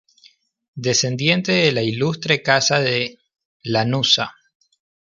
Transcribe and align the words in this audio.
Descendiente 0.87 1.51
de 1.51 1.71
la 1.71 1.83
ilustre 1.83 2.41
Casa 2.41 2.79
de 2.79 3.19
Lanuza. 3.61 4.33